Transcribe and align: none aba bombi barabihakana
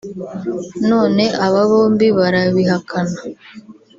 none 0.89 1.23
aba 1.45 1.61
bombi 1.69 2.07
barabihakana 2.17 3.19